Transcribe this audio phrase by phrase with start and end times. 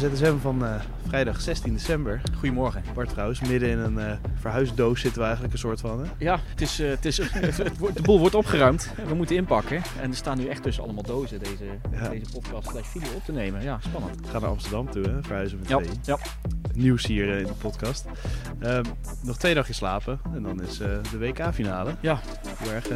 [0.00, 0.74] De ZSM van eh,
[1.08, 2.20] vrijdag 16 december.
[2.38, 2.82] Goedemorgen.
[2.94, 6.00] Bart trouwens, midden in een eh, verhuisdoos zitten we eigenlijk een soort van.
[6.04, 6.10] Hè?
[6.18, 8.90] Ja, het is, eh, het is, het, wordt- de boel wordt opgeruimd.
[9.08, 9.82] We moeten inpakken.
[10.00, 12.08] En er staan nu echt tussen allemaal dozen deze, Ja.
[12.08, 13.62] deze podcast slash video op te nemen.
[13.62, 14.20] Ja, spannend.
[14.20, 15.22] We gaan naar Amsterdam toe, hè?
[15.22, 15.90] verhuizen met Ja, twee.
[16.02, 16.18] ja.
[16.74, 18.04] Nieuws hier in de podcast.
[18.60, 18.84] Ehm,
[19.22, 21.94] nog twee dagjes slapen en dan is de WK-finale.
[22.00, 22.20] Ja.
[22.58, 22.88] Hoe erg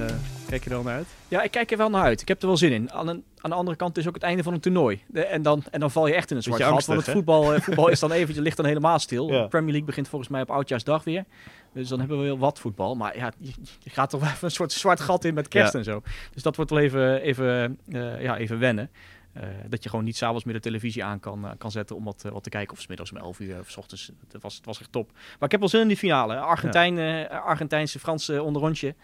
[0.49, 1.07] kijk je er al naar uit?
[1.29, 2.21] ja, ik kijk er wel naar uit.
[2.21, 2.93] Ik heb er wel zin in.
[2.93, 5.03] Aan, een, aan de andere kant is ook het einde van een toernooi.
[5.09, 6.87] De- en, dan, en dan val je echt in een zwart gat.
[6.87, 9.33] Want het voetbal, eh, voetbal is dan eventjes, ligt dan helemaal stil.
[9.33, 9.43] Ja.
[9.43, 11.25] De Premier League begint volgens mij op Oudjaarsdag weer.
[11.73, 12.95] Dus dan hebben we wel wat voetbal.
[12.95, 15.73] Maar ja, je, je gaat toch wel even een soort zwart gat in met kerst
[15.73, 15.79] Ja.
[15.79, 16.03] en zo.
[16.35, 18.91] Dus dat wordt wel even, even, eh, ja, even wennen.
[19.33, 22.05] Eh, dat je gewoon niet s'avonds meer de televisie aan kan, eh, kan zetten om
[22.05, 22.73] wat, eh, wat te kijken.
[22.77, 24.11] Of 's middags om 11 uur of 's ochtends.
[24.33, 25.11] Het was, het was echt top.
[25.13, 26.37] Maar ik heb wel zin in die finale.
[26.37, 28.95] Argentijn, eh, Argentijnse, Franse onderrondje.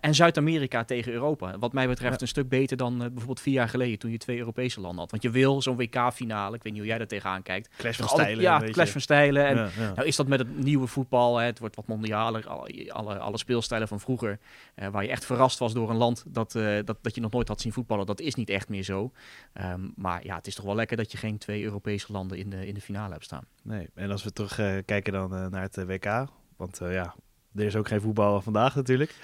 [0.00, 1.58] En Zuid-Amerika tegen Europa.
[1.58, 2.20] Wat mij betreft Ja.
[2.20, 5.10] een stuk beter dan bijvoorbeeld vier jaar geleden toen je twee Europese landen had.
[5.10, 6.56] Want je wil zo'n WK-finale.
[6.56, 7.68] Ik weet niet hoe jij daar tegenaan kijkt.
[7.76, 8.42] Clash van stijlen.
[8.42, 9.46] Ja, clash van stijlen.
[9.46, 9.92] En Ja, ja.
[9.94, 13.38] nou is dat met het nieuwe voetbal, hè, het wordt wat mondialer, alle, alle, alle
[13.38, 14.38] speelstijlen van vroeger,
[14.90, 16.52] waar je echt verrast was door een land dat,
[16.84, 19.12] dat, dat je nog nooit had zien voetballen, dat is niet echt meer zo.
[19.70, 22.50] Ehm, maar ja, het is toch wel lekker dat je geen twee Europese landen in
[22.50, 23.44] de, in de finale hebt staan.
[23.62, 23.88] Nee.
[23.94, 27.14] En als we terug eh, kijken dan eh, naar het eh, WK, want eh, ja,
[27.54, 29.14] er is ook geen voetbal vandaag natuurlijk.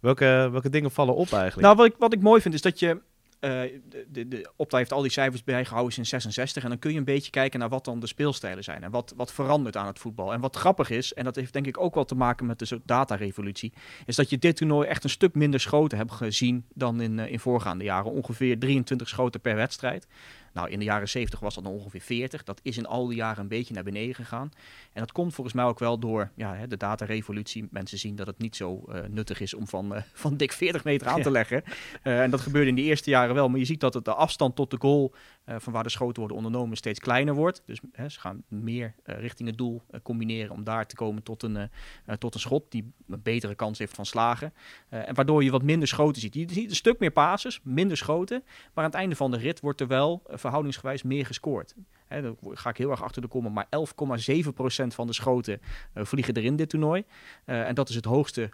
[0.00, 1.60] Welke, welke dingen vallen op eigenlijk?
[1.60, 3.00] Nou, wat ik, wat ik mooi vind is dat je.
[3.42, 3.60] Eh,
[4.08, 6.62] de, de, Opta heeft al die cijfers bijgehouden sinds 66.
[6.62, 8.82] En dan kun je een beetje kijken naar wat dan de speelstijlen zijn.
[8.82, 10.32] En wat, wat verandert aan het voetbal.
[10.32, 12.80] En wat grappig is, en dat heeft denk ik ook wel te maken met de
[12.84, 13.72] datarevolutie.
[14.06, 17.32] Is dat je dit toernooi echt een stuk minder schoten hebt gezien dan in, eh,
[17.32, 18.10] in voorgaande jaren.
[18.10, 20.06] Ongeveer 23 schoten per wedstrijd.
[20.52, 22.42] Nou, in de jaren 70 was dat nog ongeveer 40.
[22.42, 24.50] Dat is in al die jaren een beetje naar beneden gegaan.
[24.92, 27.68] En dat komt volgens mij ook wel door ja, hè, de datarevolutie.
[27.70, 30.84] Mensen zien dat het niet zo eh, nuttig is om van, eh, van dik 40
[30.84, 31.62] meter aan te leggen.
[32.02, 33.48] Eh, en dat gebeurde in de eerste jaren wel.
[33.48, 36.18] Maar je ziet dat het de afstand tot de goal, eh, van waar de schoten
[36.18, 37.62] worden ondernomen, steeds kleiner wordt.
[37.66, 41.22] Dus hè, ze gaan meer eh, richting het doel eh, combineren om daar te komen
[41.22, 41.70] tot een,
[42.18, 44.52] tot een schot die een betere kans heeft van slagen.
[44.88, 46.34] En waardoor je wat minder schoten ziet.
[46.34, 48.42] Je ziet een stuk meer passes, minder schoten.
[48.44, 51.74] Maar aan het einde van de rit wordt er wel verhoudingsgewijs meer gescoord.
[52.06, 53.52] Hè, daar ga ik heel erg achter de komen.
[53.52, 55.60] Maar 11,7% van de schoten
[55.94, 57.04] vliegen erin dit toernooi.
[57.44, 58.48] En dat is het hoogste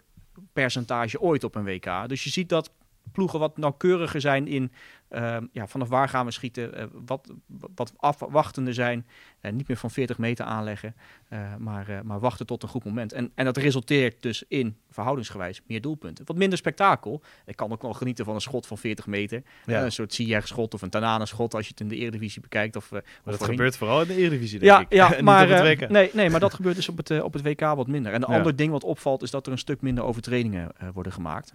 [0.53, 2.07] percentage ooit op een WK.
[2.07, 2.71] Dus je ziet dat
[3.11, 4.71] ploegen wat nauwkeuriger zijn in
[5.09, 7.33] ehm, ja, vanaf waar gaan we schieten, eh, wat,
[7.75, 9.05] wat afwachtender zijn,
[9.41, 10.95] en niet meer van 40 meter aanleggen,
[11.29, 13.13] eh, maar, eh, maar wachten tot een goed moment.
[13.13, 16.25] En, en dat resulteert dus in verhoudingsgewijs meer doelpunten.
[16.25, 17.21] Wat minder spektakel.
[17.45, 19.43] Ik kan ook wel genieten van een schot van 40 meter.
[19.65, 19.77] Ja.
[19.77, 22.75] Eh, een soort Ziyech-schot of een Tanana-schot als je het in de Eredivisie bekijkt.
[22.75, 23.55] Of, eh, dat voorheen.
[23.55, 24.93] gebeurt vooral in de Eredivisie, denk Ja, ik.
[25.15, 27.59] ja maar, eh, nee, nee, maar dat gebeurt dus op het, eh, op het WK
[27.59, 28.13] wat minder.
[28.13, 28.37] En een Ja.
[28.37, 31.53] ander ding wat opvalt is dat er een stuk minder overtredingen eh, worden gemaakt.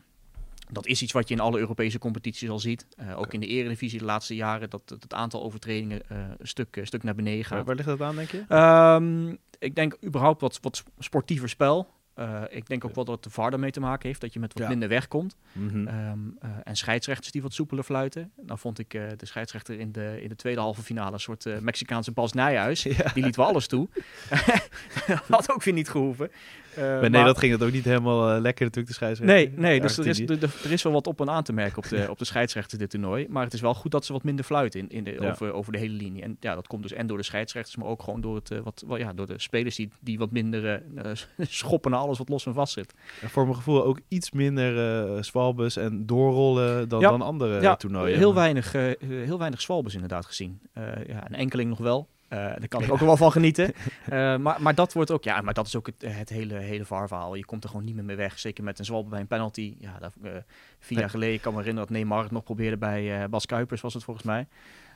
[0.71, 2.87] Dat is iets wat je in alle Europese competities al ziet.
[2.97, 6.49] Eh, ook in de Eredivisie de laatste jaren, dat, dat het aantal overtredingen eh, een
[6.49, 7.67] stuk, een stuk naar beneden gaat.
[7.67, 8.45] waar ligt dat aan, denk je?
[8.49, 11.89] Ehm, ik denk überhaupt wat, wat sportiever spel.
[12.15, 14.53] Eh, ik denk ook wel dat de VAR daarmee te maken heeft, dat je met
[14.53, 14.69] wat Ja.
[14.69, 15.37] minder wegkomt.
[15.53, 15.87] Mhm.
[15.87, 18.31] Ehm, eh, en scheidsrechters die wat soepeler fluiten.
[18.47, 21.61] Nou vond ik eh, de scheidsrechter in de, in de tweede halve finale een soort
[21.61, 22.83] Mexicaanse Bas Nijhuis.
[22.95, 23.11] Ja.
[23.15, 23.89] Die liet wel alles toe.
[25.29, 26.31] Had ook weer niet gehoeven.
[26.75, 29.37] Eh, Maar nee, maar- dat ging het ook niet helemaal lekker natuurlijk, de scheidsrechter.
[29.37, 31.77] Nee, nee dus er is, er, er is wel wat op en aan te merken
[31.79, 33.27] op de, op de scheidsrechter dit toernooi.
[33.29, 35.73] Maar het is wel goed dat ze wat minder fluiten in, in de, over, over
[35.73, 36.23] de hele linie.
[36.23, 38.85] En ja, dat komt dus en door de scheidsrechters, maar ook gewoon door, het, wat,
[38.87, 40.83] wel, ja, door de spelers die, die wat minder
[41.39, 42.95] schoppen naar alles wat los en vast zit.
[43.21, 47.11] En voor mijn gevoel ook iets minder zwalbes en doorrollen dan, Ja.
[47.11, 48.19] dan andere ja, toernooien.
[48.19, 50.61] Heel weinig, eh, heel weinig zwalbes inderdaad gezien.
[50.73, 52.09] Eh, ja, een enkeling nog wel.
[52.29, 53.73] Eh, daar kan ik ook wel van genieten.
[54.43, 57.35] Maar, maar dat wordt ook, ja, maar dat is ook het, het hele, hele VAR-verhaal.
[57.35, 58.39] Je komt er gewoon niet meer mee weg.
[58.39, 59.77] Zeker met een zwalbe bij een penalty.
[59.79, 59.99] Ja,
[60.79, 63.81] vier jaar geleden, ik kan me herinneren dat Neymar het nog probeerde bij Bas Kuipers,
[63.81, 64.47] was het volgens mij.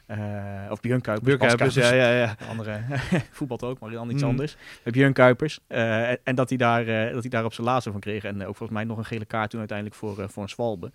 [0.09, 1.27] Eh, of Björn Kuipers.
[1.37, 2.35] Björn Kuipers, ja, ja, ja.
[2.39, 2.81] De andere
[3.31, 4.31] voetbalt ook, maar dan iets Hmm.
[4.31, 4.57] anders.
[4.85, 5.61] Björn Kuipers.
[5.67, 8.25] Eh, en- en dat hij, daar, eh, dat hij daar op zijn laatste van kreeg.
[8.25, 10.49] En eh, ook volgens mij nog een gele kaart toen uiteindelijk voor, eh, voor een
[10.49, 10.91] zwalbe.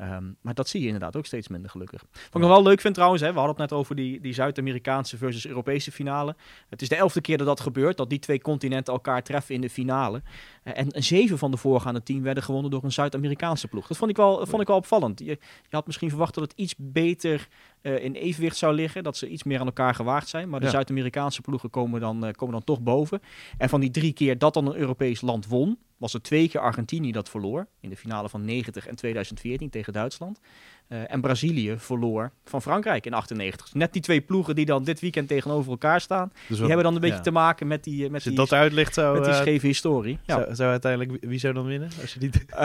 [0.00, 2.02] Ehm, maar dat zie je inderdaad ook steeds minder gelukkig.
[2.12, 4.32] Wat ik nog wel leuk vind trouwens, hè, we hadden het net over die, die
[4.32, 6.36] Zuid-Amerikaanse versus Europese finale.
[6.68, 9.60] Het is de elfde keer dat dat gebeurt, dat die twee continenten elkaar treffen in
[9.60, 10.22] de finale.
[10.62, 13.86] Eh, en en zeven van de voorgaande tien werden gewonnen door een Zuid-Amerikaanse ploeg.
[13.86, 15.18] Dat vond ik wel, vond ik wel opvallend.
[15.18, 15.38] Je, je
[15.70, 17.48] had misschien verwacht dat het iets beter
[17.80, 19.02] eh, in evenwicht zou liggen.
[19.02, 20.48] Dat ze iets meer aan elkaar gewaagd zijn.
[20.48, 20.72] Maar de Ja.
[20.72, 23.20] Zuid-Amerikaanse ploegen komen dan, eh, komen dan toch boven.
[23.58, 26.60] En van die drie keer dat dan een Europees land won, was het twee keer
[26.60, 27.66] Argentinië dat verloor.
[27.80, 30.40] In de finale van 90 en 2014 tegen Duitsland.
[30.90, 33.64] Eh, en Brazilië verloor van Frankrijk in 98.
[33.66, 36.32] Dus net die twee ploegen die dan dit weekend tegenover elkaar staan.
[36.48, 37.22] Dus Die hebben dan een beetje ja.
[37.22, 39.66] te maken met die, eh, met Als die, dat eruit ligt, zou, met die scheve
[39.66, 40.18] historie.
[40.26, 40.34] Ja.
[40.34, 41.24] zou, zou uiteindelijk...
[41.24, 41.90] Wie, zou dan winnen?
[42.00, 42.30] Als je die...
[42.46, 42.60] Eh,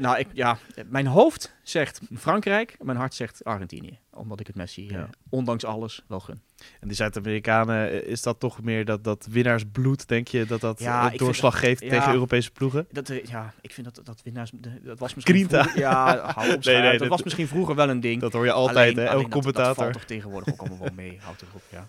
[0.00, 3.98] nou, ik, ja, mijn hoofd zegt Frankrijk, mijn hart zegt Argentinië.
[4.14, 5.08] Omdat ik het Messi, Ja.
[5.28, 6.40] ondanks alles, wel gun.
[6.80, 11.10] En die Zuid-Amerikanen, is dat toch meer dat, dat winnaarsbloed, denk je, dat dat Ja,
[11.10, 11.88] doorslag geeft ja.
[11.88, 12.86] tegen Europese ploegen?
[12.90, 14.50] Dat, ja, ik vind dat, dat winnaars...
[14.82, 17.88] Dat was misschien vroeger- Ja, hou op, Nee, nee, dat dit- was misschien vroeger wel
[17.88, 18.20] een ding.
[18.20, 19.10] Dat hoor je altijd, Alleen- hè?
[19.12, 21.18] alleen Elke dat- Dat valt toch tegenwoordig ook allemaal wel mee.
[21.20, 21.88] Houdt erop, ja.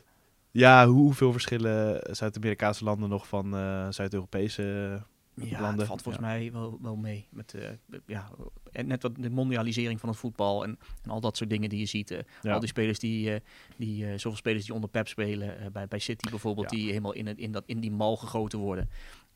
[0.52, 5.02] Ja, hoe- hoeveel verschillen Zuid-Amerikaanse landen nog van eh, Zuid-Europese...
[5.36, 6.30] Ja, landen, dat valt volgens ja.
[6.31, 7.28] mij wel, wel mee.
[7.31, 7.70] Met, eh,
[8.06, 8.30] ja,
[8.72, 11.80] en net wat de mondialisering van het voetbal en, en al dat soort dingen die
[11.80, 12.12] je ziet.
[12.12, 12.54] eh, Ja.
[12.54, 13.40] Al die spelers die, eh,
[13.78, 16.78] die eh, zoveel spelers die onder Pep spelen, eh, bij, bij City bijvoorbeeld, Ja.
[16.78, 18.90] die helemaal in, het, in, dat, in die mal gegoten worden.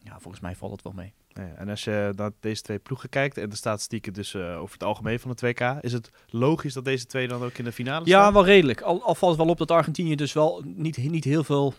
[0.03, 1.13] Ja, volgens mij valt het wel mee.
[1.37, 4.73] Ja, en als je naar deze twee ploegen kijkt en de statistieken dus eh, over
[4.73, 7.71] het algemeen van het WK, is het logisch dat deze twee dan ook in de
[7.71, 8.33] finale Ja, staan?
[8.33, 8.81] wel redelijk.
[8.81, 11.73] Al, al valt het wel op dat Argentinië dus wel niet, niet heel veel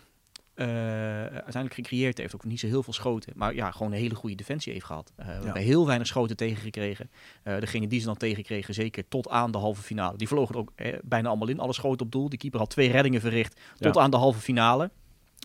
[0.53, 0.67] eh,
[1.25, 2.35] uiteindelijk gecreëerd heeft.
[2.35, 3.33] Ook niet zo heel veel schoten.
[3.35, 5.11] Maar ja, gewoon een hele goede defensie heeft gehad.
[5.15, 7.09] Eh, We hebben heel weinig schoten tegengekregen.
[7.43, 10.17] Eh degene die ze dan tegenkregen, zeker tot aan de halve finale.
[10.17, 11.59] Die vlogen er ook eh, bijna allemaal in.
[11.59, 12.29] Alle schoten op doel.
[12.29, 14.01] Die keeper had twee reddingen verricht tot Ja.
[14.01, 14.91] aan de halve finale.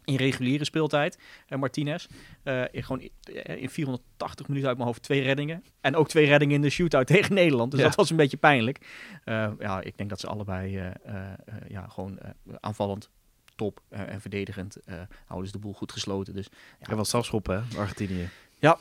[0.05, 1.19] In reguliere speeltijd.
[1.47, 2.07] En Martinez.
[2.43, 5.65] eh, in, gewoon eh, in 480 minuten uit mijn hoofd twee reddingen.
[5.81, 7.71] En ook twee reddingen in de shootout tegen Nederland.
[7.71, 7.87] Dus Ja.
[7.87, 8.79] dat was een beetje pijnlijk.
[9.25, 12.19] Eh, ja, ik denk dat ze allebei eh, eh, eh, ja, gewoon
[12.61, 13.11] aanvallend
[13.55, 16.35] top en verdedigend eh, houden ze de boel goed gesloten.
[16.35, 16.47] Dus
[16.81, 18.29] Ja, wel strafschoppen, hè, Argentinië.
[18.59, 18.79] ja.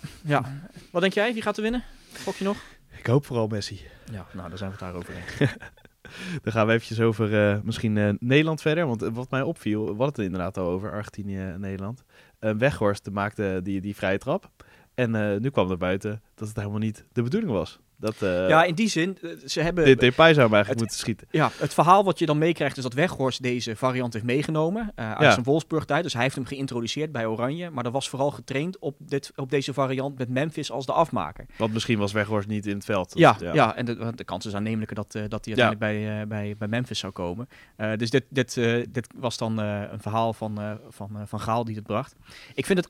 [0.92, 1.34] Wat denk jij?
[1.34, 1.84] Wie gaat er winnen?
[2.24, 2.58] Gok je nog?
[2.98, 3.81] Ik hoop vooral Messi.
[4.12, 5.52] Ja, nou, daar zijn we het daarover eens.
[6.42, 8.88] Dan gaan we eventjes over eh, misschien eh, Nederland verder.
[8.88, 12.04] Want eh, wat mij opviel, we hadden het er inderdaad al over, Argentinië en Nederland.
[12.39, 14.51] Weghorst maakte die, die vrije trap.
[14.94, 17.80] En nu kwam er buiten dat het helemaal niet de bedoeling was.
[18.04, 19.86] Dat, eh ja, in die zin, eh, ze hebben...
[19.86, 21.28] dit Depay zou hem eigenlijk het- moeten schieten.
[21.32, 25.10] Ja, het verhaal wat je dan meekrijgt is dat Weghorst deze variant heeft meegenomen eh,
[25.12, 25.32] uit Ja.
[25.32, 26.04] zijn Wolfsburg-tijd.
[26.04, 27.70] Dus hij heeft hem geïntroduceerd bij Oranje.
[27.70, 31.46] Maar dat was vooral getraind op, dit, op deze variant met Memphis als de afmaker.
[31.58, 33.10] Want misschien was Weghorst niet in het veld.
[33.10, 33.76] Dat- Ja, ja.
[33.76, 35.68] en de, de kans is aannemelijker dat, eh, dat hij Ja.
[35.68, 37.48] uiteindelijk bij, bij, bij Memphis zou komen.
[37.76, 41.40] Eh, dus dit, dit, eh, dit was dan eh, een verhaal van, eh, van, van
[41.40, 42.16] Gaal die het bracht.
[42.54, 42.88] Ik vind het,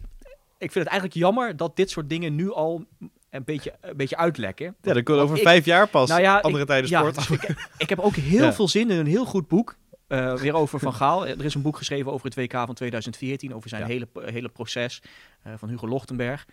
[0.58, 2.86] ik vind het eigenlijk jammer dat dit soort dingen nu al
[3.34, 4.66] een beetje, een beetje uitlekken.
[4.82, 7.16] Ja, dan Want over ik- vijf jaar pas Nou ja, andere ik- tijden sport.
[7.16, 8.54] dus ik, ik heb ook heel Ja.
[8.54, 9.76] veel zin in een heel goed boek.
[10.08, 11.28] eh, weer over Van Gaal.
[11.28, 13.56] Er is een boek geschreven over het WK van 2014.
[13.56, 15.02] Over zijn hele, hele proces
[15.44, 16.46] eh, van Hugo Lochtenberg.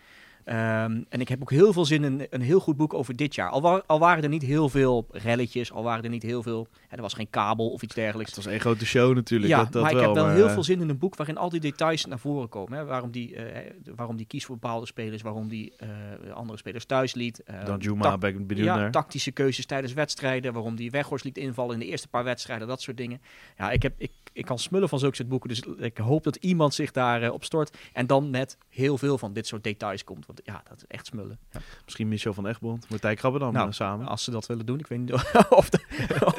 [0.45, 3.35] Ehm, en ik heb ook heel veel zin in een heel goed boek over dit
[3.35, 3.49] jaar.
[3.51, 5.73] Al, wa- al waren er niet heel veel relletjes.
[5.73, 6.67] Al waren er niet heel veel...
[6.89, 8.35] Hè, er was geen kabel of iets dergelijks.
[8.35, 9.51] Het was één grote show natuurlijk.
[9.51, 11.17] Ja, dat, dat maar ik heb wel maar, heel eh, veel zin in een boek
[11.17, 12.79] waarin al die details naar voren komen.
[12.79, 12.85] Hè.
[12.85, 15.23] Waarom, die, eh, waarom die kiest voor bepaalde spelers.
[15.23, 15.89] Waarom die eh,
[16.35, 17.43] andere spelers thuis liet.
[17.43, 20.53] eh, Dan Juma ben ik benieuwd ja, tactische keuzes tijdens wedstrijden.
[20.53, 22.69] Waarom die Weghorst liet invallen in de eerste paar wedstrijden.
[22.69, 23.21] Dat soort dingen.
[23.59, 25.49] Ja, ik, heb, ik, ik kan smullen van zulke soort boeken.
[25.49, 27.77] Dus ik hoop dat iemand zich daar op stort.
[27.93, 30.27] En dan met heel veel van dit soort details komt.
[30.27, 31.39] Want ja, dat is echt smullen.
[31.51, 31.61] Ja.
[31.85, 34.07] Misschien Michel van Egmond, Martijn Krabben dan Nou, eh, samen.
[34.07, 34.79] Als ze dat willen doen.
[34.79, 35.13] Ik weet niet
[35.51, 35.81] of, de,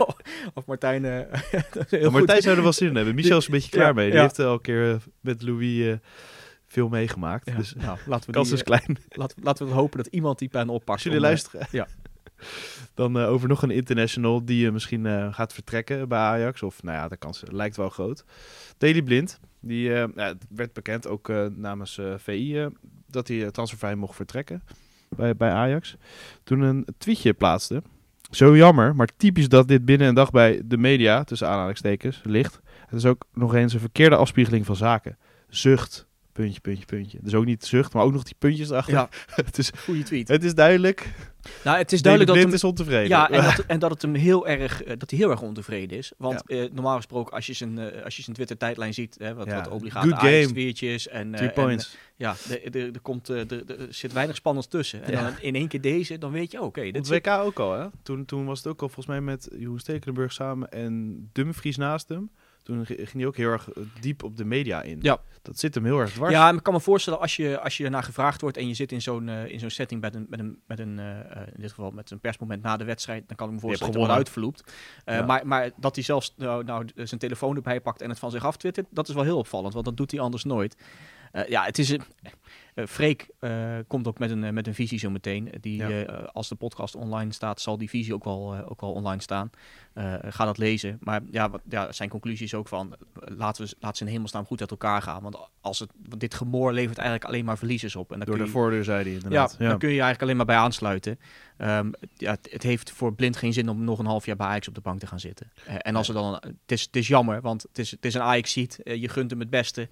[0.54, 1.06] of Martijn...
[1.06, 1.40] eh,
[1.90, 3.16] heel Ja, Martijn zou er wel zin in hebben.
[3.16, 4.06] Michel is een beetje klaar Ja, mee.
[4.06, 4.22] Die ja.
[4.22, 5.98] heeft al een keer met Louis
[6.68, 7.50] veel meegemaakt.
[7.50, 8.98] Ja, Dus nou, laten we kans die, is klein.
[9.10, 11.02] laten, laten we hopen dat iemand die pen oppakt.
[11.02, 11.68] Jullie luisteren.
[11.72, 11.88] ja.
[12.94, 16.64] Dan eh, over nog een international die eh, misschien eh, gaat vertrekken bij Ajax.
[16.64, 18.26] Of nou ja, de kans lijkt wel groot.
[18.78, 19.40] Daley Blind.
[19.64, 19.90] Die
[20.50, 22.68] werd bekend ook namens VI
[23.08, 24.64] dat hij transfervrij mocht vertrekken
[25.10, 25.96] bij, bij Ajax.
[26.44, 27.84] Toen een tweetje plaatste.
[28.32, 32.60] Zo jammer, maar typisch dat dit binnen een dag bij de media, tussen aanhalingstekens, ligt.
[32.88, 35.18] Het is ook nog eens een verkeerde afspiegeling van zaken.
[35.50, 37.20] Zucht, puntje, puntje, puntje.
[37.22, 38.94] Dus ook niet zucht, maar ook nog die puntjes erachter.
[38.94, 39.10] Ja,
[39.46, 40.28] het, is, goede tweet.
[40.28, 41.10] het is duidelijk.
[41.64, 43.08] Nou, het is duidelijk dat hem, is ontevreden.
[43.08, 45.98] ja, en dat, en dat het hem heel erg, eh, dat hij heel erg ontevreden
[45.98, 46.12] is.
[46.18, 49.34] Want eh, normaal gesproken, als je zijn, eh, als je zijn Twitter tijdlijn ziet, hè,
[49.34, 50.08] wat, Ja, wat obligate
[51.12, 51.80] en, en,
[52.16, 52.36] ja,
[52.74, 53.46] er, komt, er,
[53.90, 55.04] zit weinig spannends tussen.
[55.04, 55.24] En Ja.
[55.24, 57.60] dan in één keer deze, dan weet je, oh, oké, Op dit zit- WK ook
[57.60, 57.88] al, hè?
[58.04, 62.10] Toen, toen was het ook al volgens mij met Jeroen Stekelenburg samen en Dumfries naast
[62.10, 62.30] hem.
[62.64, 65.00] Toen ging hij ook heel erg eh, diep op de media in.
[65.02, 65.20] Ja.
[65.42, 66.32] Dat zit hem heel erg dwars.
[66.32, 68.74] Ja, maar ik kan me voorstellen als je, als je ernaar gevraagd wordt en je
[68.74, 71.62] zit in zo'n eh, in zo'n setting met een, met een, met een eh, in
[71.62, 74.26] dit geval met een persmoment na de wedstrijd, dan kan ik me voorstellen dat gewonnen.
[74.26, 74.74] uitvloept.
[75.06, 75.26] Ja.
[75.26, 78.46] maar, maar dat hij zelfs nou, nou, zijn telefoon erbij pakt en het van zich
[78.46, 80.76] af twittert, dat is wel heel opvallend, want dat doet hij anders nooit.
[81.48, 81.98] Ja, het is,
[82.74, 85.50] Eh, Freek eh, komt ook met een, eh, met een visie zo meteen.
[85.62, 86.04] Die, Ja.
[86.34, 89.50] als de podcast online staat, zal die visie ook wel, ook wel online staan.
[90.22, 90.98] Ga dat lezen.
[91.02, 94.46] Maar ja, wat, ja, zijn conclusie is ook van, laten we laten ze in hemelsnaam
[94.46, 95.24] goed uit elkaar gaan.
[95.24, 98.12] Want als het, want dit gemoor levert eigenlijk alleen maar verliezers op.
[98.12, 100.38] En dan Door kun de je, voordeur, zei hij ja, dan kun je eigenlijk alleen
[100.38, 101.20] maar bij aansluiten.
[101.58, 104.48] Ehm, ja, het, het heeft voor Blind geen zin om nog een half jaar bij
[104.48, 105.52] Ajax op de bank te gaan zitten.
[105.66, 108.22] En als er dan, het is, het is jammer, want het is, het is een
[108.22, 108.80] Ajax-ziet.
[108.84, 109.90] je gunt hem het beste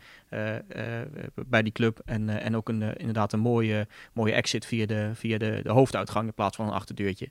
[1.47, 2.01] bij die club.
[2.05, 5.71] En, en ook een, eh, inderdaad een mooie, mooie exit via, de, via de, de
[5.71, 7.29] hoofduitgang in plaats van een achterdeurtje.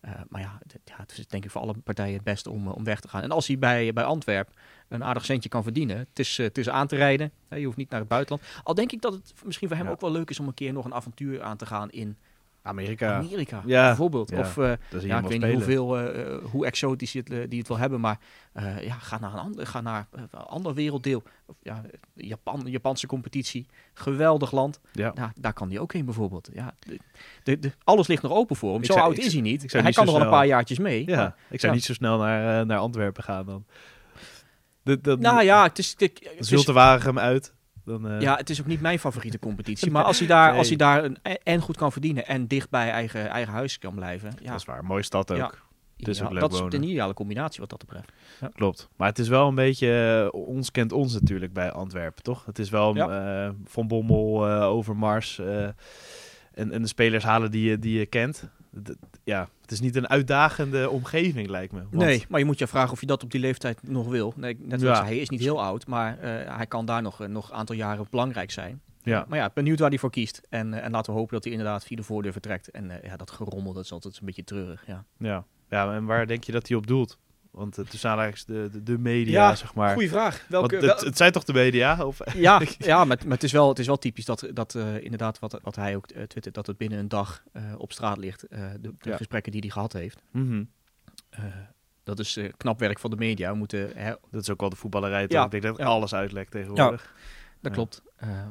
[0.00, 2.66] Eh, maar ja het, ja, het is denk ik voor alle partijen het beste om,
[2.66, 3.22] eh, om weg te gaan.
[3.22, 4.50] En als hij bij, bij Antwerp
[4.88, 7.32] een aardig centje kan verdienen, het is, het is aan te rijden.
[7.48, 8.48] Hè, je hoeft niet naar het buitenland.
[8.62, 9.92] Al denk ik dat het misschien voor hem Ja.
[9.92, 12.16] ook wel leuk is om een keer nog een avontuur aan te gaan in
[12.62, 13.86] Amerika, Amerika, Ja.
[13.86, 14.30] bijvoorbeeld.
[14.30, 14.38] Ja.
[14.38, 17.68] Of eh, ja, ik weet niet hoeveel, eh, hoe exotisch die het, eh, die het
[17.68, 18.18] wil hebben, maar
[18.80, 21.22] ja, ga naar een ander, ga naar een ander werelddeel.
[21.62, 21.82] Ja,
[22.14, 24.80] Japan, Japanse competitie, geweldig land.
[24.92, 25.12] Ja.
[25.14, 26.48] Nou, daar kan hij ook heen bijvoorbeeld.
[26.52, 26.74] Ja,
[27.42, 28.80] de, de, alles ligt nog open voor hem.
[28.82, 29.62] Ik Zo oud ik is hij niet.
[29.62, 31.06] ik hij niet kan nog wel een paar jaartjes mee.
[31.06, 33.64] Ja, maar- ik zou niet zo snel naar, naar Antwerpen gaan dan.
[34.82, 37.54] De, de, nou ja, het is, het, het is- Zulte Waregem uit.
[37.90, 39.90] Dan, eh, ja, het is ook niet mijn favoriete competitie.
[40.00, 40.58] Maar als hij daar, Nee.
[40.58, 43.94] als hij daar een, en goed kan verdienen en dicht bij eigen, eigen huis kan
[43.94, 44.32] blijven.
[44.42, 44.84] Ja, dat is waar.
[44.84, 45.36] Mooie stad ook.
[45.36, 45.52] Ja.
[45.96, 46.26] het is ideaal.
[46.26, 48.12] ook leuk dat is een ideale combinatie wat dat betreft.
[48.54, 48.88] Klopt.
[48.96, 52.44] Maar het is wel een beetje eh, ons kent ons natuurlijk bij Antwerpen, toch?
[52.46, 55.68] Het is wel eh, Van Bommel, eh Overmars eh,
[56.60, 58.48] en, en de spelers halen die je, die je kent.
[58.82, 61.78] D- ja, het is niet een uitdagende omgeving, lijkt me.
[61.78, 64.32] Want- Nee, maar je moet je afvragen of je dat op die leeftijd nog wil.
[64.36, 64.86] Nee, net Ja.
[64.86, 67.56] zoals hij is niet heel oud, maar eh, hij kan daar nog, eh, nog een
[67.56, 68.80] aantal jaren belangrijk zijn.
[69.02, 69.24] Ja.
[69.28, 70.40] Maar ja, benieuwd waar hij voor kiest.
[70.48, 72.70] En, eh, en laten we hopen dat hij inderdaad via de voordeur vertrekt.
[72.70, 74.82] En ja, dat gerommel, dat is altijd een beetje treurig.
[74.86, 75.44] Ja, Ja.
[75.68, 77.18] ja, en waar denk je dat hij op doelt?
[77.50, 79.92] Want uh, tussen de, de, media, Ja, zeg maar.
[79.92, 80.44] goeie vraag.
[80.48, 82.04] Welke, het, het zijn toch de media?
[82.06, 85.02] Of, ja, ja maar, maar het, is wel, het is wel typisch dat, dat eh,
[85.02, 88.16] inderdaad wat, wat hij ook uh, twittert, dat het binnen een dag uh, op straat
[88.16, 88.40] ligt.
[88.50, 89.16] De, de Ja.
[89.16, 90.22] gesprekken die hij gehad heeft.
[90.32, 90.64] Mhm.
[92.04, 93.50] Dat is knap werk van de media.
[93.50, 95.24] We moeten, hè, Dat is ook wel de voetballerij.
[95.28, 97.14] Ja, Ik denk dat alles uitlekt tegenwoordig.
[97.60, 97.70] dat Ja.
[97.70, 98.02] klopt.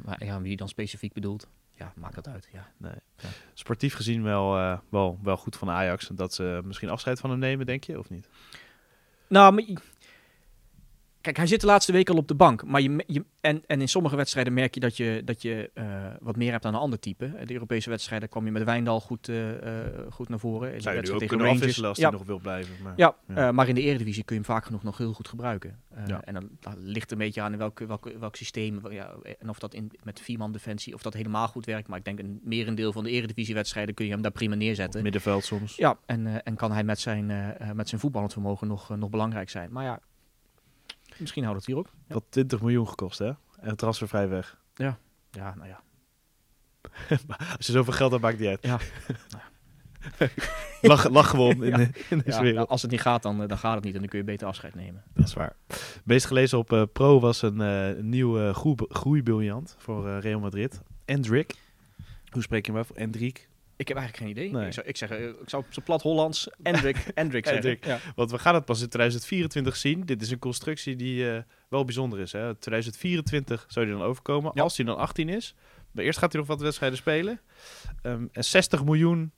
[0.04, 2.48] Maar ja, wie dan specifiek bedoelt, ja, maakt dat uit.
[2.52, 2.66] Ja.
[2.76, 2.92] Nee.
[3.16, 3.28] Ja.
[3.54, 6.10] Sportief gezien wel, eh, wel, wel goed van Ajax.
[6.12, 8.28] Dat ze misschien afscheid van hem nemen, denk je, of niet?
[9.30, 9.64] Nou, maar,
[11.20, 12.64] kijk, hij zit de laatste week al op de bank.
[12.64, 15.84] Maar je, je, en, en in sommige wedstrijden merk je dat je, dat je uh,
[16.20, 17.32] wat meer hebt aan een ander type.
[17.44, 19.48] De Europese wedstrijden kwam je met Wijndal goed, uh,
[20.10, 20.82] goed naar voren.
[20.82, 21.60] Zou je nu ook kunnen Rangers.
[21.60, 22.08] afwisselen als ja.
[22.08, 22.74] hij nog wil blijven.
[22.82, 23.48] Maar, ja, ja.
[23.48, 25.78] Uh, maar in de Eredivisie kun je hem vaak genoeg nog heel goed gebruiken.
[26.06, 26.24] Ja.
[26.24, 28.80] En dan, dan, ligt een beetje aan in welk, welk, welk systeem.
[28.90, 31.88] Ja, en of dat in, met vierman defensie, of dat helemaal goed werkt.
[31.88, 35.02] Maar ik denk een merendeel van de Eredivisie wedstrijden kun je hem daar prima neerzetten.
[35.02, 35.76] Middenveld soms.
[35.76, 37.26] Ja, en, en kan hij met zijn,
[37.74, 39.72] met zijn voetballend vermogen nog, nog belangrijk zijn.
[39.72, 40.00] Maar ja,
[41.20, 41.88] misschien houdt het hier ook.
[42.06, 42.14] Ja.
[42.14, 43.32] Dat 20 miljoen gekost, hè?
[43.60, 44.58] En transfervrij weg.
[44.74, 44.98] Ja,
[45.30, 45.80] ja nou ja.
[47.56, 48.62] Als je zoveel geld hebt, maakt het niet uit.
[48.62, 48.78] Ja.
[50.88, 51.76] lach, lach gewoon in, ja.
[51.76, 52.54] de, in deze ja, wereld.
[52.54, 53.94] Nou, als het niet gaat, dan, dan gaat het niet.
[53.94, 55.02] En dan kun je beter afscheid nemen.
[55.14, 55.56] Dat is waar.
[56.04, 60.40] Meest gelezen op uh, Pro was een, uh, een nieuwe groei, groeibriljant voor uh, Real
[60.40, 60.80] Madrid.
[61.04, 61.54] Endrick.
[62.30, 62.90] Hoe spreek je hem af?
[62.90, 63.48] Endrick?
[63.80, 64.52] Ik heb eigenlijk geen idee.
[64.52, 64.66] Nee.
[64.66, 67.78] Ik, zou, ik, zeg, ik zou op zijn plat Hollands Endrick, Endrick zeggen.
[67.80, 67.98] Ja.
[68.14, 70.06] Want we gaan het pas in 2024 zien.
[70.06, 72.32] Dit is een constructie die uh, wel bijzonder is.
[72.32, 72.54] Hè?
[72.54, 74.50] 2024 zou hij dan overkomen.
[74.54, 74.62] Ja.
[74.62, 75.54] Als hij dan 18 is.
[75.90, 77.40] Maar eerst gaat hij nog wat wedstrijden spelen.
[78.02, 79.32] Um, en 60 miljoen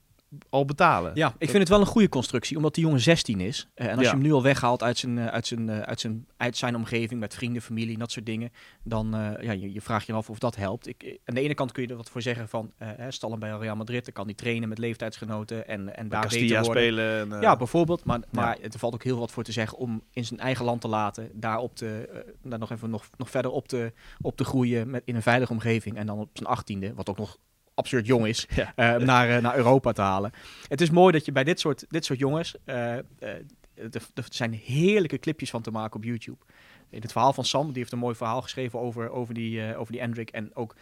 [0.51, 1.13] al betalen.
[1.15, 3.69] Ja, ik vind het wel een goede constructie, omdat die jongen 16 is.
[3.75, 4.11] Uh, en als Ja.
[4.11, 6.77] je hem nu al weghaalt uit zijn, uh, uit, zijn, uh, uit, zijn, uit zijn
[6.77, 8.51] omgeving met vrienden, familie en dat soort dingen,
[8.83, 10.87] dan uh, ja, je, je vraagt je af of dat helpt.
[10.87, 13.39] Ik, aan de ene kant kun je er wat voor zeggen van, uh, stal hem
[13.39, 16.83] bij Real Madrid, dan kan hij trainen met leeftijdsgenoten en, en daar Castilla beter worden.
[16.83, 17.33] spelen.
[17.33, 18.05] En, Ja, bijvoorbeeld.
[18.05, 20.81] Maar, maar er valt ook heel wat voor te zeggen om in zijn eigen land
[20.81, 22.09] te laten, daar, op te,
[22.43, 25.53] daar nog even nog, nog verder op te, op te groeien met, in een veilige
[25.53, 25.97] omgeving.
[25.97, 27.39] En dan op zijn achttiende, wat ook nog
[27.75, 28.73] absurd jong is, ja.
[28.77, 30.33] uh, naar, uh, naar Europa te halen.
[30.69, 32.97] Het is mooi dat je bij dit soort, dit soort jongens, uh,
[33.75, 36.45] er zijn heerlijke clipjes van te maken op YouTube.
[36.91, 39.81] In het verhaal van Sam, die heeft een mooi verhaal geschreven over, over die, uh,
[39.81, 40.31] over die Endrick.
[40.31, 40.77] En ook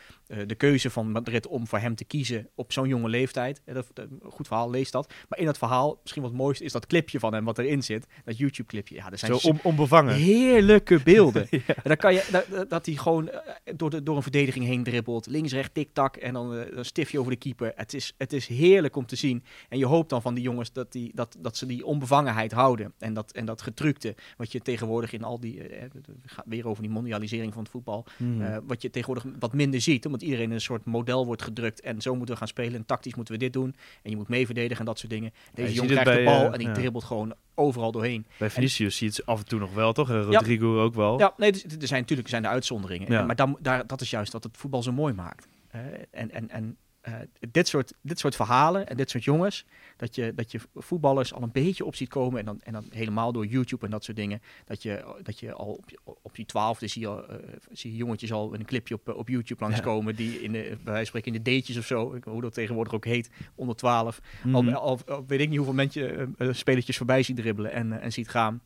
[0.47, 3.63] de keuze van Madrid om voor hem te kiezen op zo'n jonge leeftijd.
[3.65, 5.13] Dat, dat, goed verhaal, lees dat.
[5.29, 8.07] Maar in dat verhaal, misschien wat mooiste, is dat clipje van hem wat erin zit.
[8.25, 8.95] Dat YouTube-clipje.
[8.95, 10.15] Ja, er zijn Zo on onbevangen.
[10.15, 11.47] heerlijke beelden.
[11.51, 11.61] ja.
[11.67, 13.35] En dan kan je, dat, dat hij gewoon uh,
[13.77, 15.27] door, de, door een verdediging heen dribbelt.
[15.27, 16.17] Links, rechts, tik-tak.
[16.17, 17.73] En dan een uh, stiftje over de keeper.
[17.75, 19.45] Het is, het is heerlijk om te zien.
[19.69, 22.93] En je hoopt dan van die jongens dat, die, dat, dat ze die onbevangenheid houden.
[22.99, 25.91] En dat, en dat getrukte, wat je tegenwoordig in al die eh,
[26.25, 28.07] gaat weer over die mondialisering van het voetbal.
[28.17, 28.41] Mm.
[28.41, 31.81] Uh, wat je tegenwoordig wat minder ziet, omdat iedereen in een soort model wordt gedrukt.
[31.81, 32.75] En zo moeten we gaan spelen.
[32.75, 33.75] En tactisch moeten we dit doen.
[34.03, 35.33] En je moet mee verdedigen en dat soort dingen.
[35.55, 36.73] Deze ja, jongen krijgt bij, de bal uh, en die ja.
[36.73, 38.27] dribbelt gewoon overal doorheen.
[38.39, 40.11] Bij Vinicius zie je het af en toe nog wel, toch?
[40.11, 40.83] En Rodrigo ja.
[40.83, 41.19] ook wel.
[41.19, 43.13] Ja, nee, er zijn natuurlijk zijn de uitzonderingen.
[43.13, 43.25] Ja.
[43.25, 45.49] Maar dan, daar, dat is juist wat het voetbal zo mooi maakt.
[45.71, 47.15] Eh, en en, en eh,
[47.51, 49.65] dit, soort, dit soort verhalen en dit soort jongens,
[49.97, 52.39] dat je, dat je voetballers al een beetje op ziet komen.
[52.39, 54.43] En dan, en dan helemaal door YouTube en dat soort dingen.
[54.65, 57.37] Dat je, dat je al op, je- op die twaalfde zie je, eh,
[57.73, 60.17] zie je jongetjes al een clipje op, op YouTube langskomen.
[60.17, 62.95] Die in de, bij wijze van spreken in de datejes of zo, hoe dat tegenwoordig
[62.95, 64.21] ook heet, onder 12.
[64.53, 64.75] Al, Mhm.
[64.75, 68.29] al, al weet ik niet hoeveel mensen eh, spelertjes voorbij ziet dribbelen en, en ziet
[68.29, 68.61] gaan.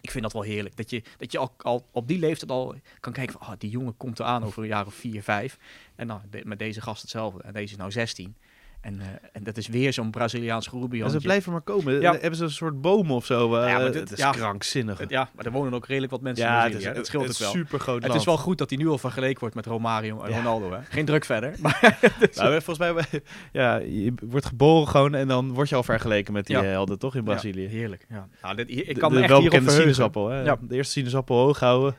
[0.00, 0.76] Ik vind dat wel heerlijk.
[0.76, 3.70] Dat je, dat je al, al op die leeftijd al kan kijken van, ah, die
[3.70, 5.58] jongen komt eraan over een jaar of vier, vijf.
[5.94, 7.42] En nou, met deze gast hetzelfde.
[7.42, 8.36] En deze is nou 16.
[8.80, 11.04] En, eh, en dat is weer zo'n Braziliaans Rubian.
[11.06, 12.00] En ze blijven maar komen.
[12.00, 12.12] Ja.
[12.12, 13.54] Hebben ze een soort boom of zo?
[13.56, 14.30] eh, Ja, maar dit- het is ja.
[14.30, 15.08] krankzinnig.
[15.08, 17.00] Ja, maar er wonen ook redelijk wat mensen in ja, het Brazilië.
[17.00, 17.50] is, scheelt het het wel.
[17.50, 20.32] super groot Het is wel goed dat hij nu al vergeleken wordt met Romario en.
[20.36, 20.72] Ronaldo.
[20.72, 20.78] Hè?
[20.88, 21.54] Geen druk verder.
[21.62, 21.98] Maar
[22.34, 23.04] Nou, volgens mij,
[23.52, 26.98] ja, je wordt geboren gewoon en dan word je al vergeleken met die eh, helden,
[26.98, 27.62] toch, in Brazilië?
[27.62, 28.06] Ja, heerlijk.
[28.08, 28.28] Ja.
[28.42, 29.94] Nou, dit, ik kan de me echt hierop welbekende verheugen.
[29.94, 30.42] sinaasappel, hè?
[30.42, 30.56] Ja.
[30.60, 31.96] De eerste sinaasappel hoog houden.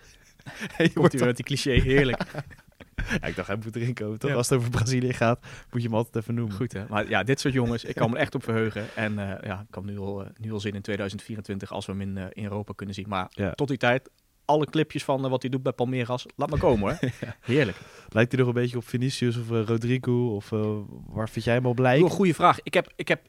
[0.78, 1.72] En je wordt met die cliché.
[1.72, 2.22] Heerlijk.
[3.22, 4.30] Ja, ik dacht, hij moet erin komen, toch?
[4.30, 4.36] Ja.
[4.36, 5.40] Als het over Brazilië gaat,
[5.72, 6.56] moet je hem altijd even noemen.
[6.56, 6.84] Goed hè.
[6.90, 8.86] Maar ja, dit soort jongens, ik kan me echt op verheugen.
[8.96, 11.92] En eh, ja, ik kan nu al, eh, nu al zin in 2024 als we
[11.92, 13.06] hem in, eh, in Europa kunnen zien.
[13.10, 13.52] Maar Ja.
[13.52, 14.10] tot die tijd,
[14.46, 17.10] alle clipjes van wat hij doet bij Palmeiras, laat maar komen hoor.
[17.42, 17.78] Heerlijk.
[18.10, 20.36] Lijkt hij nog een beetje op Vinicius of Rodrigo?
[20.36, 20.50] Of
[21.08, 22.06] waar vind jij hem op lijken?
[22.06, 22.58] een goede vraag.
[22.64, 23.22] Ik heb, ik heb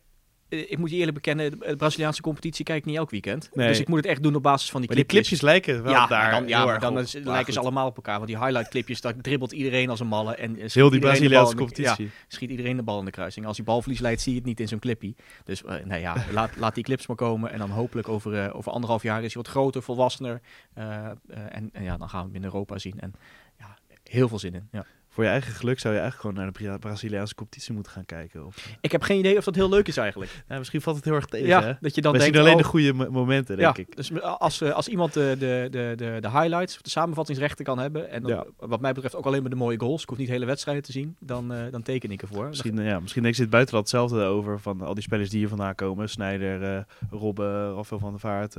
[0.50, 3.50] ik moet je eerlijk bekennen, de, de Braziliaanse competitie kijk ik niet elk weekend.
[3.54, 3.68] Nee.
[3.68, 5.38] Dus ik moet het echt doen op basis van die Maar die clipjes.
[5.38, 6.98] clipjes lijken wel ja, daar dan, ja, maar dan op.
[7.02, 8.14] is- Maar lijken ze allemaal op elkaar.
[8.16, 10.34] Want die highlight clipjes, daar dribbelt iedereen als een malle.
[10.34, 12.04] En eh, schiet Heel die iedereen de bal Braziliaanse in de- competitie.
[12.04, 13.46] Ja, schiet iedereen de bal in de kruising.
[13.46, 15.16] Als hij balverlies leidt, zie je het niet in zo'n clippie.
[15.44, 17.50] Dus eh, nee, ja, laat, laat die clips maar komen.
[17.52, 20.40] En dan hopelijk over, eh, over anderhalf jaar is hij wat groter, volwassener.
[20.74, 21.12] Eh, eh,
[21.48, 23.00] en, en ja, dan gaan we hem in Europa zien.
[23.00, 23.14] En
[23.58, 24.68] ja, heel veel zin in.
[24.72, 24.86] Ja.
[25.20, 28.04] Voor je eigen geluk zou je eigenlijk gewoon naar de Bra- Braziliaanse competitie moeten gaan
[28.04, 28.46] kijken.
[28.46, 30.44] Of, eh, Ik heb geen idee of dat heel leuk is eigenlijk.
[30.48, 31.72] misschien valt het heel erg tegen, Ja, hè?
[31.80, 32.34] dat je dan We denkt...
[32.34, 33.96] zien alleen oh, de goede mo- momenten, denk ja, ik.
[33.96, 38.10] dus als, eh, als iemand de, de, de, de, highlights, of de samenvattingsrechten kan hebben,
[38.10, 38.44] en dan, Ja.
[38.58, 40.92] wat mij betreft ook alleen maar de mooie goals, ik hoef niet hele wedstrijden te
[40.92, 42.48] zien, dan, eh, dan teken ik ervoor.
[42.48, 45.38] Misschien, ja, misschien denkt ze in het buitenland hetzelfde over van al die spelers die
[45.38, 46.08] hier vandaan komen.
[46.08, 48.56] Snijder, eh Robben, Rafael van der Vaart.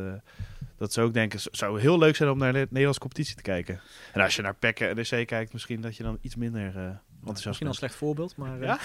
[0.81, 3.41] Dat ze ook denken, het zou heel leuk zijn om naar de Nederlandse competitie te
[3.41, 3.79] kijken.
[4.13, 6.83] En als je naar PEC en NEC kijkt, misschien dat je dan iets minder eh
[6.83, 8.61] enthousiast Misschien een slecht voorbeeld, maar...
[8.61, 8.67] eh,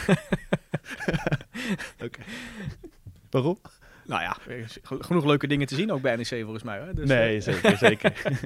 [1.99, 2.09] Ja?
[3.31, 3.59] Waarom?
[4.07, 6.79] Nou ja, is geno- genoeg leuke dingen te zien ook bij NEC volgens mij.
[6.81, 6.95] Hè?
[6.95, 7.77] Dus, nee, eh, zeker.
[7.77, 8.13] zeker.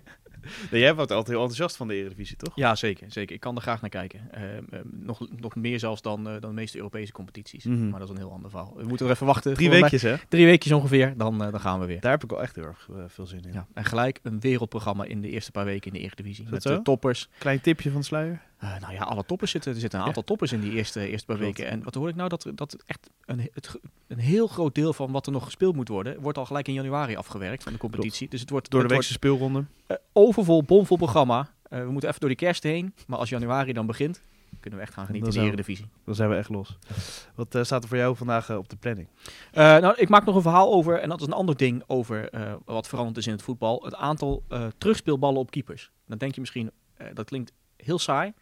[0.70, 2.52] nee, jij wordt altijd heel enthousiast van de Eredivisie, toch?
[2.54, 3.34] Ja, zeker, zeker.
[3.34, 4.20] Ik kan er graag naar kijken.
[4.30, 7.64] Eh, eh, nog, nog meer zelfs dan, eh, dan de meeste Europese competities.
[7.64, 7.88] Mhm.
[7.88, 8.74] Maar dat is een heel ander verhaal.
[8.76, 9.54] We moeten er even wachten.
[9.54, 10.16] Drie weekjes, hè?
[10.28, 12.00] Drie weekjes ongeveer, dan, dan gaan we weer.
[12.00, 13.52] Daar heb ik wel echt heel erg veel zin in.
[13.52, 16.44] Ja, en gelijk een wereldprogramma in de eerste paar weken in de Eredivisie.
[16.44, 16.76] dat Met zo?
[16.76, 17.28] de toppers.
[17.38, 18.42] Klein tipje van de sluier.
[18.60, 19.74] Eh, nou ja, alle toppers zitten.
[19.74, 21.56] Er zitten een aantal toppers in die eerste, eerste paar Klopt.
[21.56, 21.72] weken.
[21.72, 22.28] En wat hoor ik nou?
[22.28, 25.88] Dat, dat echt een, het, een heel groot deel van wat er nog gespeeld moet
[25.88, 28.28] worden, wordt al gelijk in januari afgewerkt van de competitie.
[28.28, 29.64] Dus het wordt Door de weekse speelronde.
[29.86, 31.48] eh, overvol, bomvol programma.
[31.62, 32.94] Eh, we moeten even door die kerst heen.
[33.06, 34.22] Maar als januari dan begint,
[34.60, 35.88] kunnen we echt gaan genieten in de Eredivisie.
[36.04, 36.78] Dan zijn we echt los.
[37.34, 39.08] Wat staat er voor jou vandaag op de planning?
[39.52, 42.30] Nou, ik maak nog een verhaal over, en dat is een ander ding over
[42.64, 43.82] wat veranderd is in het voetbal.
[43.84, 44.42] Het aantal
[44.78, 45.90] terugspeelballen op keepers.
[46.06, 46.70] Dan denk je misschien,
[47.14, 48.32] dat klinkt heel saai.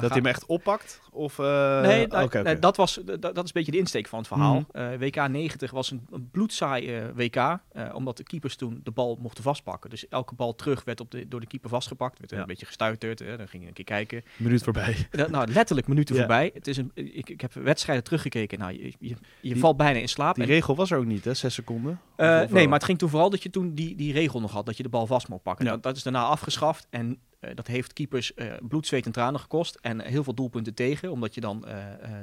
[0.00, 1.00] Dat hij hem echt oppakt?
[1.10, 2.06] Of, eh, Nee,
[2.58, 4.64] dat, was, dat, dat is een beetje de insteek van het verhaal.
[4.72, 4.92] Mhm.
[4.92, 7.58] Eh, WK 90 was een, een bloedsaai eh, WK,
[7.94, 9.90] omdat de keepers toen de bal mochten vastpakken.
[9.90, 12.38] Dus elke bal terug werd op de, door de keeper vastgepakt, werd Ja.
[12.38, 14.22] een beetje gestuiterd, hè, dan ging je een keer kijken.
[14.36, 14.96] Minuut voorbij.
[15.30, 16.50] Nou, letterlijk minuten voorbij.
[16.54, 19.98] Het is een, ik, ik heb wedstrijden teruggekeken, nou, je, je, je Die- valt bijna
[19.98, 20.34] in slaap.
[20.34, 21.34] Die En- regel was er ook niet, hè?
[21.34, 22.00] Zes seconden?
[22.16, 24.76] nee, maar het ging toen vooral dat je toen die, die regel nog had, dat
[24.76, 25.64] je de bal vast mocht pakken.
[25.64, 25.70] Ja.
[25.70, 29.40] Dat, dat is daarna afgeschaft en eh, dat heeft keepers eh, bloed, zweet en tranen
[29.40, 29.78] gekost.
[29.80, 31.76] En heel veel doelpunten tegen, omdat je dan eh,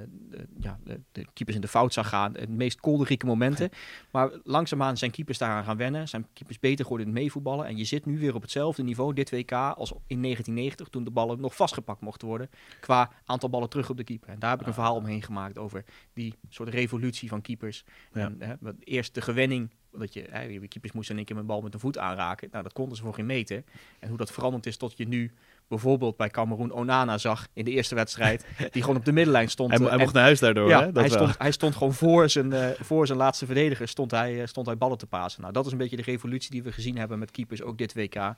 [0.09, 2.33] de, ja, de, de keepers in de fout zag gaan.
[2.33, 3.69] De meest kolderieke momenten.
[4.11, 6.07] Maar langzaamaan zijn keepers daaraan gaan wennen.
[6.07, 7.65] Zijn keepers beter geworden in het meevoetballen.
[7.65, 11.11] En je zit nu weer op hetzelfde niveau, dit WK, als in 1990, toen de
[11.11, 12.49] ballen nog vastgepakt mochten worden.
[12.79, 14.29] Qua aantal ballen terug op de keeper.
[14.29, 14.77] En daar heb ik een Ah.
[14.77, 17.83] verhaal omheen gemaakt over die soort revolutie van keepers.
[18.13, 18.33] Ja.
[18.39, 21.61] En, eerst de gewenning, dat je, hè, je keepers moesten in één keer met bal
[21.61, 22.47] met een voet aanraken.
[22.51, 23.63] Nou, dat konden ze voor geen meter.
[23.99, 25.33] En hoe dat veranderd is tot je nu
[25.67, 29.69] bijvoorbeeld bij Cameroen Onana zag in de eerste wedstrijd, die gewoon op de middenlijn stond.
[29.69, 30.85] Hij, eh, hij en- mocht naar huis daardoor, ja, hè?
[30.85, 31.17] Dat hij, wel.
[31.17, 34.65] stond, hij stond gewoon voor zijn, eh, voor zijn laatste verdediger, stond hij, eh, stond
[34.65, 35.41] hij ballen te pasen.
[35.41, 37.93] Nou, dat is een beetje de revolutie die we gezien hebben met keepers, ook dit
[37.93, 38.15] WK.
[38.15, 38.35] Eh,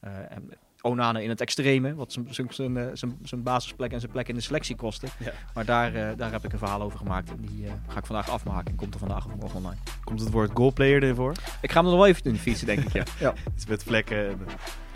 [0.00, 0.50] en
[0.82, 2.84] Onana in het extreme, wat zijn- eh,
[3.22, 5.06] zijn, basisplek en zijn plek in de selectie kostte.
[5.18, 5.32] Ja.
[5.54, 8.06] Maar daar, eh, daar heb ik een verhaal over gemaakt en die eh, ga ik
[8.06, 9.80] vandaag afmaken en komt er vandaag of morgen online.
[10.04, 11.32] Komt het woord goalplayer erin voor?
[11.60, 12.92] Ik ga hem er nog wel even in de fietsen, denk ik.
[12.92, 13.34] Ja, ja.
[13.54, 14.28] Iets met vlekken.
[14.28, 14.38] en,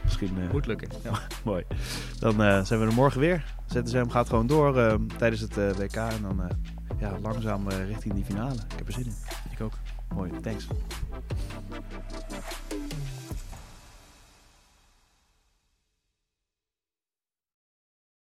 [0.02, 0.88] misschien eh, moet lukken.
[1.04, 1.10] Ja.
[1.44, 1.64] mooi.
[2.18, 3.54] Dan zijn we er morgen weer.
[3.66, 5.96] ZSM gaat gewoon door tijdens het WK.
[5.96, 6.50] En dan
[6.98, 8.54] ja, langzaam richting die finale.
[8.54, 9.14] Ik heb er zin in.
[9.50, 9.72] Ik ook.
[10.14, 10.66] Mooi, thanks.